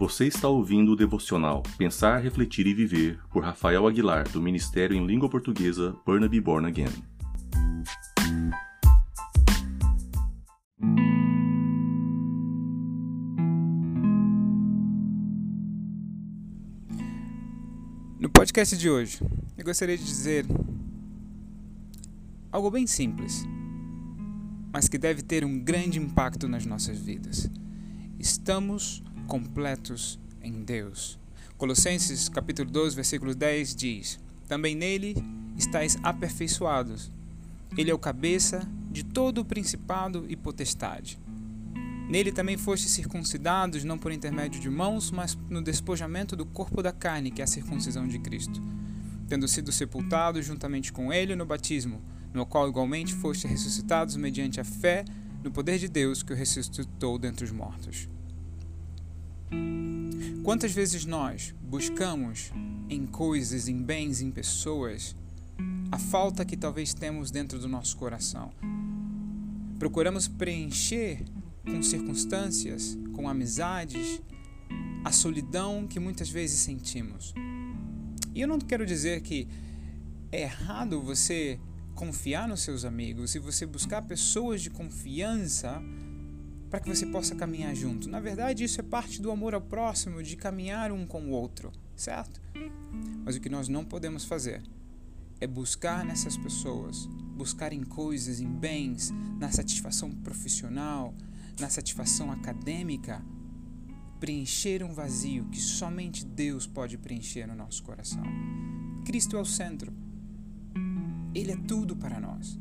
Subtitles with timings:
[0.00, 5.06] Você está ouvindo o devocional Pensar, Refletir e Viver por Rafael Aguilar, do Ministério em
[5.06, 6.86] Língua Portuguesa Burnaby Born Again.
[18.18, 19.20] No podcast de hoje,
[19.58, 20.46] eu gostaria de dizer
[22.50, 23.44] algo bem simples,
[24.72, 27.50] mas que deve ter um grande impacto nas nossas vidas.
[28.18, 31.16] Estamos completos em Deus.
[31.56, 35.14] Colossenses capítulo 2, versículo 10 diz: Também nele
[35.56, 37.12] estáis aperfeiçoados.
[37.78, 41.16] Ele é o cabeça de todo o principado e potestade.
[42.08, 46.90] Nele também fostes circuncidados, não por intermédio de mãos, mas no despojamento do corpo da
[46.90, 48.60] carne, que é a circuncisão de Cristo,
[49.28, 52.02] tendo sido sepultados juntamente com ele no batismo,
[52.34, 55.04] no qual igualmente fostes ressuscitados mediante a fé
[55.44, 58.08] no poder de Deus que o ressuscitou dentre os mortos.
[60.42, 62.50] Quantas vezes nós buscamos
[62.88, 65.14] em coisas, em bens, em pessoas,
[65.92, 68.50] a falta que talvez temos dentro do nosso coração?
[69.78, 71.24] Procuramos preencher
[71.64, 74.20] com circunstâncias, com amizades,
[75.04, 77.32] a solidão que muitas vezes sentimos.
[78.34, 79.48] E eu não quero dizer que
[80.32, 81.58] é errado você
[81.94, 85.82] confiar nos seus amigos e você buscar pessoas de confiança
[86.70, 88.08] para que você possa caminhar junto.
[88.08, 91.72] Na verdade, isso é parte do amor ao próximo, de caminhar um com o outro,
[91.96, 92.40] certo?
[93.24, 94.62] Mas o que nós não podemos fazer
[95.40, 101.12] é buscar nessas pessoas, buscar em coisas, em bens, na satisfação profissional,
[101.58, 103.20] na satisfação acadêmica,
[104.20, 108.22] preencher um vazio que somente Deus pode preencher no nosso coração.
[109.04, 109.92] Cristo é o centro.
[111.34, 112.58] Ele é tudo para nós.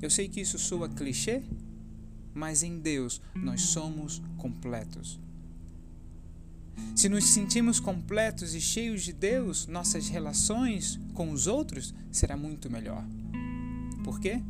[0.00, 1.44] Eu sei que isso soa clichê,
[2.34, 5.20] mas em Deus nós somos completos.
[6.94, 12.70] Se nos sentimos completos e cheios de Deus, nossas relações com os outros será muito
[12.70, 13.04] melhor.
[14.04, 14.42] Por quê?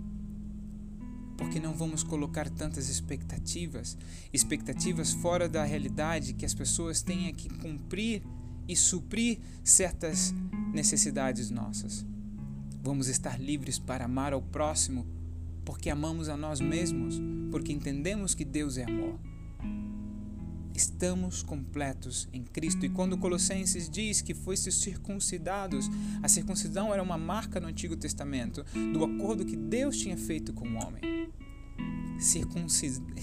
[1.36, 3.96] Porque não vamos colocar tantas expectativas,
[4.32, 8.22] expectativas fora da realidade que as pessoas tenham que cumprir
[8.68, 10.32] e suprir certas
[10.72, 12.06] necessidades nossas.
[12.82, 15.06] Vamos estar livres para amar ao próximo
[15.64, 19.18] porque amamos a nós mesmos, porque entendemos que Deus é amor.
[20.74, 22.86] Estamos completos em Cristo.
[22.86, 25.88] E quando Colossenses diz que foste circuncidados,
[26.22, 30.66] a circuncisão era uma marca no Antigo Testamento do acordo que Deus tinha feito com
[30.66, 31.30] o homem.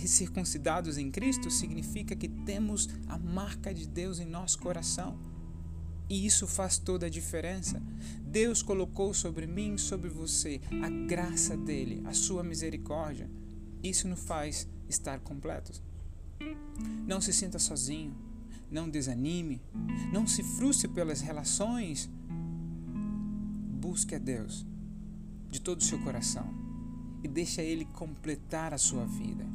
[0.06, 5.18] Circuncidados em Cristo significa que temos a marca de Deus em nosso coração.
[6.10, 7.80] E isso faz toda a diferença.
[8.24, 13.30] Deus colocou sobre mim, sobre você, a graça dele, a sua misericórdia.
[13.84, 15.84] Isso nos faz estar completos.
[17.06, 18.16] Não se sinta sozinho,
[18.72, 19.62] não desanime,
[20.12, 22.10] não se frustre pelas relações.
[23.80, 24.66] Busque a Deus
[25.52, 26.52] de todo o seu coração
[27.24, 29.46] e deixe Ele completar a sua vida,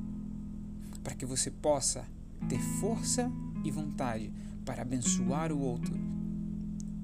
[1.02, 2.06] para que você possa
[2.48, 3.30] ter força
[3.64, 4.32] e vontade
[4.64, 5.94] para abençoar o outro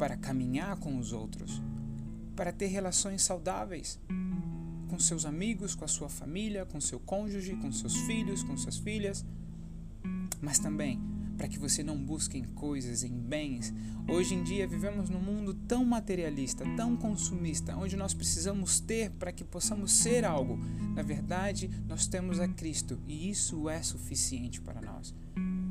[0.00, 1.61] para caminhar com os outros,
[2.34, 4.00] para ter relações saudáveis
[4.88, 8.78] com seus amigos, com a sua família, com seu cônjuge, com seus filhos, com suas
[8.78, 9.27] filhas,
[10.41, 10.99] mas também
[11.37, 13.75] para que você não busque em coisas, em bens.
[14.09, 19.32] Hoje em dia vivemos num mundo tão materialista, tão consumista, onde nós precisamos ter para
[19.32, 20.59] que possamos ser algo.
[20.94, 25.15] Na verdade, nós temos a Cristo e isso é suficiente para nós.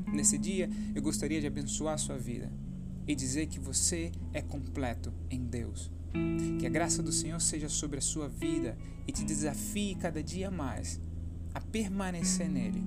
[0.06, 2.69] Nesse dia, eu gostaria de abençoar a sua vida
[3.06, 5.90] e dizer que você é completo em Deus.
[6.58, 10.50] Que a graça do Senhor seja sobre a sua vida e te desafie cada dia
[10.50, 11.00] mais
[11.54, 12.84] a permanecer nele.